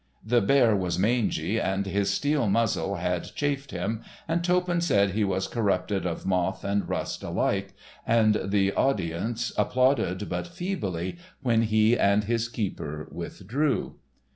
[0.25, 5.23] The bear was mangy, and his steel muzzle had chafed him, and Toppan said he
[5.23, 7.75] was corrupted of moth and rust alike,
[8.07, 13.97] and the audience applauded but feebly when he and his keeper withdrew.